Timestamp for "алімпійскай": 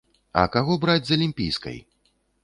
1.19-1.77